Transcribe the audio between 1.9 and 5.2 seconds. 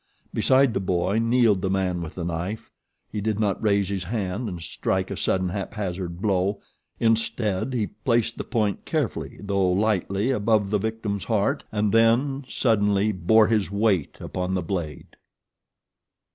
with the knife. He did not raise his hand and strike a